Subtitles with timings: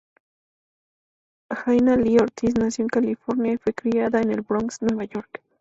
[1.59, 5.43] Jaina Lee Ortiz nació en California y fue criada en El Bronx, Nueva York.